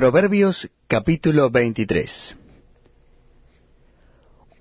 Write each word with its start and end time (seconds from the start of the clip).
Proverbios 0.00 0.70
capítulo 0.86 1.50
23 1.50 2.34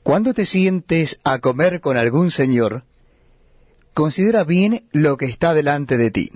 Cuando 0.04 0.34
te 0.34 0.46
sientes 0.46 1.18
a 1.24 1.40
comer 1.40 1.80
con 1.80 1.96
algún 1.96 2.30
señor, 2.30 2.84
considera 3.94 4.44
bien 4.44 4.90
lo 4.92 5.16
que 5.16 5.28
está 5.28 5.54
delante 5.54 5.96
de 5.96 6.12
ti, 6.12 6.32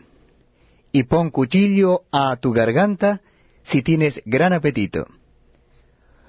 y 0.93 1.03
pon 1.03 1.31
cuchillo 1.31 2.03
a 2.13 2.37
tu 2.37 2.53
garganta 2.53 3.19
si 3.63 3.81
tienes 3.81 4.23
gran 4.25 4.53
apetito. 4.53 5.07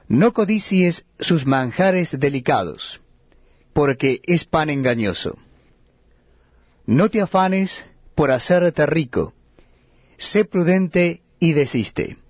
No 0.09 0.33
codicies 0.33 1.07
sus 1.21 1.47
manjares 1.47 2.19
delicados, 2.19 3.01
porque 3.73 4.21
es 4.25 4.45
pan 4.47 4.69
engañoso. 4.69 5.39
No 6.87 7.09
te 7.09 7.21
afanes 7.21 7.87
por 8.17 8.33
hacerte 8.33 8.85
rico, 8.85 9.33
sé 10.19 10.45
prudente 10.45 11.23
y 11.39 11.53
desiste. 11.53 12.24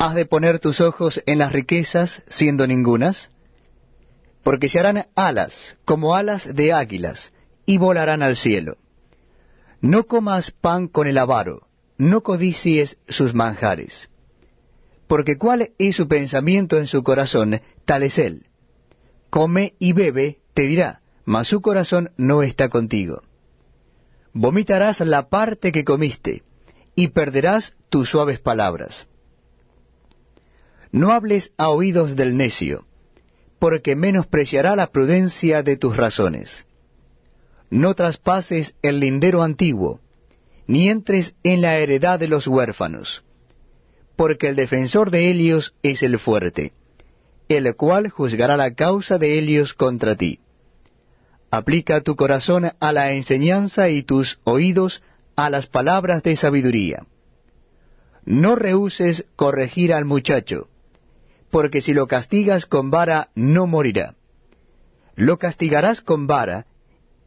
¿Has 0.00 0.14
de 0.14 0.24
poner 0.24 0.60
tus 0.60 0.80
ojos 0.80 1.22
en 1.26 1.36
las 1.36 1.52
riquezas 1.52 2.22
siendo 2.26 2.66
ningunas? 2.66 3.30
Porque 4.42 4.70
se 4.70 4.80
harán 4.80 5.08
alas 5.14 5.76
como 5.84 6.14
alas 6.14 6.54
de 6.54 6.72
águilas 6.72 7.34
y 7.66 7.76
volarán 7.76 8.22
al 8.22 8.36
cielo. 8.36 8.78
No 9.82 10.04
comas 10.06 10.52
pan 10.52 10.88
con 10.88 11.06
el 11.06 11.18
avaro, 11.18 11.68
no 11.98 12.22
codicies 12.22 12.96
sus 13.08 13.34
manjares. 13.34 14.08
Porque 15.06 15.36
cuál 15.36 15.72
es 15.76 15.96
su 15.96 16.08
pensamiento 16.08 16.78
en 16.78 16.86
su 16.86 17.02
corazón, 17.02 17.60
tal 17.84 18.02
es 18.02 18.16
él. 18.16 18.46
Come 19.28 19.74
y 19.78 19.92
bebe, 19.92 20.38
te 20.54 20.62
dirá, 20.62 21.02
mas 21.26 21.48
su 21.48 21.60
corazón 21.60 22.10
no 22.16 22.42
está 22.42 22.70
contigo. 22.70 23.20
Vomitarás 24.32 25.00
la 25.00 25.28
parte 25.28 25.72
que 25.72 25.84
comiste, 25.84 26.42
y 26.94 27.08
perderás 27.08 27.74
tus 27.90 28.08
suaves 28.08 28.40
palabras. 28.40 29.06
No 30.92 31.12
hables 31.12 31.52
a 31.56 31.68
oídos 31.68 32.16
del 32.16 32.36
necio, 32.36 32.84
porque 33.58 33.94
menospreciará 33.94 34.74
la 34.74 34.88
prudencia 34.88 35.62
de 35.62 35.76
tus 35.76 35.96
razones. 35.96 36.64
No 37.68 37.94
traspases 37.94 38.74
el 38.82 38.98
lindero 38.98 39.42
antiguo, 39.42 40.00
ni 40.66 40.88
entres 40.88 41.34
en 41.44 41.60
la 41.60 41.78
heredad 41.78 42.18
de 42.18 42.26
los 42.26 42.46
huérfanos, 42.46 43.22
porque 44.16 44.48
el 44.48 44.56
defensor 44.56 45.10
de 45.10 45.30
Helios 45.30 45.74
es 45.82 46.02
el 46.02 46.18
fuerte, 46.18 46.72
el 47.48 47.76
cual 47.76 48.08
juzgará 48.08 48.56
la 48.56 48.74
causa 48.74 49.18
de 49.18 49.38
Helios 49.38 49.74
contra 49.74 50.16
ti. 50.16 50.40
Aplica 51.50 52.00
tu 52.00 52.16
corazón 52.16 52.70
a 52.78 52.92
la 52.92 53.12
enseñanza 53.12 53.88
y 53.90 54.02
tus 54.02 54.38
oídos 54.44 55.02
a 55.36 55.50
las 55.50 55.66
palabras 55.66 56.22
de 56.22 56.36
sabiduría. 56.36 57.04
No 58.24 58.56
rehuses 58.56 59.26
corregir 59.36 59.92
al 59.92 60.04
muchacho, 60.04 60.68
porque 61.50 61.80
si 61.80 61.92
lo 61.92 62.06
castigas 62.06 62.66
con 62.66 62.90
vara 62.90 63.30
no 63.34 63.66
morirá. 63.66 64.14
Lo 65.16 65.38
castigarás 65.38 66.00
con 66.00 66.26
vara, 66.26 66.66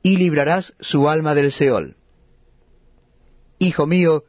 y 0.02 0.18
librarás 0.18 0.76
su 0.80 1.08
alma 1.10 1.34
del 1.34 1.52
Seol. 1.52 1.96
Hijo 3.60 3.88
mío, 3.88 4.26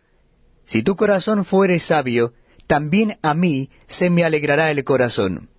si 0.67 0.83
tu 0.83 0.97
corazón 0.97 1.45
fuere 1.45 1.81
sabio, 1.81 2.33
también 2.67 3.19
a 3.23 3.35
mí 3.35 3.71
se 3.89 4.09
me 4.09 4.25
alegrará 4.25 4.71
el 4.71 4.85
corazón. 4.85 5.51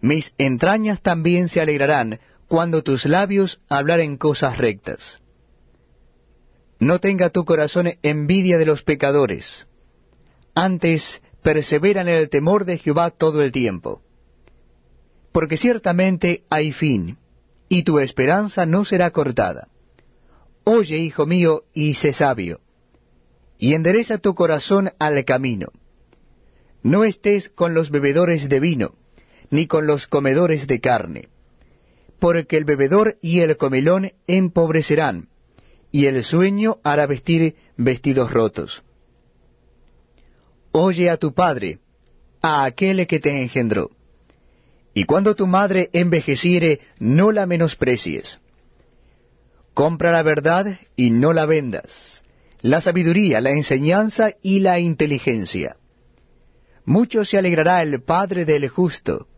Mis 0.00 0.32
entrañas 0.38 1.02
también 1.02 1.48
se 1.48 1.60
alegrarán 1.60 2.20
cuando 2.48 2.82
tus 2.82 3.04
labios 3.04 3.60
hablaren 3.68 4.16
cosas 4.16 4.58
rectas. 4.58 5.20
No 6.78 6.98
tenga 6.98 7.30
tu 7.30 7.44
corazón 7.44 7.90
envidia 8.02 8.58
de 8.58 8.66
los 8.66 8.82
pecadores. 8.82 9.66
Antes 10.54 11.22
persevera 11.42 12.02
en 12.02 12.08
el 12.08 12.28
temor 12.28 12.64
de 12.64 12.78
Jehová 12.78 13.10
todo 13.10 13.42
el 13.42 13.52
tiempo. 13.52 14.02
Porque 15.32 15.56
ciertamente 15.56 16.44
hay 16.50 16.72
fin, 16.72 17.18
y 17.68 17.84
tu 17.84 17.98
esperanza 17.98 18.66
no 18.66 18.84
será 18.84 19.10
cortada. 19.10 19.68
Oye, 20.64 20.98
hijo 20.98 21.26
mío, 21.26 21.64
y 21.74 21.94
sé 21.94 22.12
sabio, 22.12 22.60
y 23.58 23.74
endereza 23.74 24.18
tu 24.18 24.34
corazón 24.34 24.90
al 24.98 25.24
camino. 25.24 25.68
No 26.82 27.04
estés 27.04 27.48
con 27.48 27.74
los 27.74 27.90
bebedores 27.90 28.48
de 28.48 28.60
vino, 28.60 28.94
ni 29.50 29.66
con 29.66 29.86
los 29.86 30.06
comedores 30.06 30.66
de 30.66 30.80
carne, 30.80 31.28
porque 32.18 32.56
el 32.56 32.64
bebedor 32.64 33.18
y 33.20 33.40
el 33.40 33.56
comelón 33.56 34.12
empobrecerán, 34.26 35.28
y 35.90 36.06
el 36.06 36.24
sueño 36.24 36.78
hará 36.84 37.06
vestir 37.06 37.56
vestidos 37.76 38.32
rotos. 38.32 38.82
Oye 40.72 41.10
a 41.10 41.18
tu 41.18 41.34
padre, 41.34 41.78
a 42.40 42.64
aquel 42.64 43.06
que 43.06 43.20
te 43.20 43.42
engendró. 43.42 43.90
Y 44.94 45.04
cuando 45.04 45.34
tu 45.34 45.46
madre 45.46 45.90
envejeciere, 45.92 46.80
no 46.98 47.30
la 47.30 47.46
menosprecies. 47.46 48.40
Compra 49.74 50.12
la 50.12 50.22
verdad 50.22 50.78
y 50.96 51.10
no 51.10 51.32
la 51.32 51.46
vendas, 51.46 52.22
la 52.60 52.80
sabiduría, 52.80 53.40
la 53.40 53.50
enseñanza 53.50 54.32
y 54.42 54.60
la 54.60 54.80
inteligencia. 54.80 55.76
Mucho 56.84 57.24
se 57.24 57.38
alegrará 57.38 57.82
el 57.82 58.02
Padre 58.02 58.44
del 58.44 58.68
justo, 58.68 59.28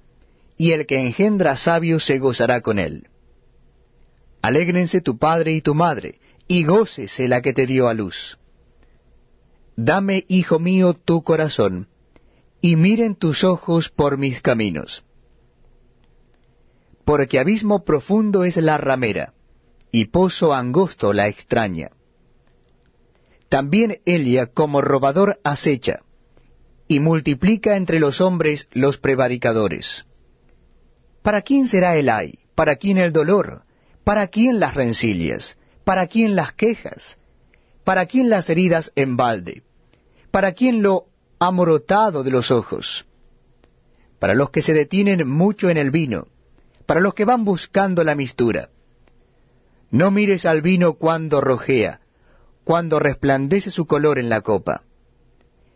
y 0.56 0.72
el 0.72 0.86
que 0.86 1.00
engendra 1.00 1.56
sabio 1.56 2.00
se 2.00 2.18
gozará 2.18 2.60
con 2.60 2.78
él. 2.78 3.08
Alégrense 4.40 5.00
tu 5.00 5.18
padre 5.18 5.52
y 5.52 5.62
tu 5.62 5.74
madre, 5.74 6.20
y 6.46 6.64
gócese 6.64 7.28
la 7.28 7.42
que 7.42 7.52
te 7.52 7.66
dio 7.66 7.88
a 7.88 7.94
luz. 7.94 8.38
Dame, 9.76 10.24
hijo 10.28 10.58
mío, 10.58 10.94
tu 10.94 11.22
corazón, 11.22 11.88
y 12.60 12.76
miren 12.76 13.16
tus 13.16 13.42
ojos 13.42 13.90
por 13.90 14.18
mis 14.18 14.40
caminos. 14.40 15.04
Porque 17.04 17.38
abismo 17.38 17.84
profundo 17.84 18.44
es 18.44 18.56
la 18.56 18.78
ramera, 18.78 19.34
y 19.90 20.06
pozo 20.06 20.54
angosto 20.54 21.12
la 21.12 21.28
extraña. 21.28 21.90
También 23.48 24.00
Elia 24.04 24.46
como 24.46 24.80
robador 24.80 25.40
acecha, 25.44 26.00
y 26.88 27.00
multiplica 27.00 27.76
entre 27.76 27.98
los 27.98 28.20
hombres 28.20 28.68
los 28.72 28.98
prevaricadores. 28.98 30.04
¿Para 31.22 31.42
quién 31.42 31.66
será 31.68 31.96
el 31.96 32.08
ay? 32.08 32.38
¿Para 32.54 32.76
quién 32.76 32.98
el 32.98 33.12
dolor? 33.12 33.62
¿Para 34.04 34.28
quién 34.28 34.60
las 34.60 34.74
rencillas? 34.74 35.58
¿Para 35.84 36.06
quién 36.06 36.36
las 36.36 36.52
quejas? 36.52 37.18
¿Para 37.84 38.06
quién 38.06 38.30
las 38.30 38.48
heridas 38.48 38.92
en 38.96 39.16
balde? 39.16 39.62
¿Para 40.30 40.52
quién 40.52 40.82
lo 40.82 41.06
amorotado 41.38 42.24
de 42.24 42.30
los 42.30 42.50
ojos? 42.50 43.06
Para 44.18 44.34
los 44.34 44.50
que 44.50 44.62
se 44.62 44.72
detienen 44.72 45.28
mucho 45.28 45.68
en 45.68 45.76
el 45.76 45.90
vino, 45.90 46.28
para 46.86 47.00
los 47.00 47.12
que 47.12 47.26
van 47.26 47.44
buscando 47.44 48.02
la 48.02 48.14
mistura. 48.14 48.70
No 49.90 50.10
mires 50.10 50.46
al 50.46 50.62
vino 50.62 50.94
cuando 50.94 51.42
rojea, 51.42 52.00
cuando 52.64 52.98
resplandece 52.98 53.70
su 53.70 53.86
color 53.86 54.18
en 54.18 54.30
la 54.30 54.40
copa. 54.40 54.82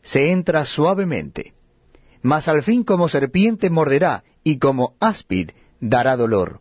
Se 0.02 0.32
entra 0.32 0.64
suavemente, 0.64 1.52
mas 2.22 2.48
al 2.48 2.62
fin 2.62 2.84
como 2.84 3.10
serpiente 3.10 3.69
morderá 3.69 4.25
y 4.42 4.58
como 4.58 4.94
áspid 4.98 5.50
dará 5.80 6.16
dolor. 6.16 6.60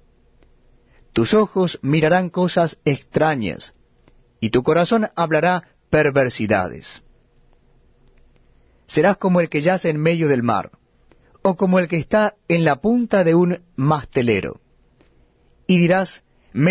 Tus 1.13 1.33
ojos 1.33 1.79
mirarán 1.81 2.29
cosas 2.29 2.79
extrañas, 2.83 3.73
y 4.39 4.49
tu 4.49 4.63
corazón 4.63 5.09
hablará 5.15 5.63
perversidades. 5.89 7.01
Serás 8.87 9.17
como 9.17 9.41
el 9.41 9.49
que 9.49 9.61
yace 9.61 9.89
en 9.89 9.97
medio 9.97 10.27
del 10.27 10.43
mar, 10.43 10.71
o 11.41 11.55
como 11.55 11.79
el 11.79 11.87
que 11.87 11.97
está 11.97 12.35
en 12.47 12.63
la 12.65 12.77
punta 12.77 13.23
de 13.23 13.35
un 13.35 13.61
mastelero. 13.75 14.61
Y 15.65 15.79
dirás, 15.79 16.23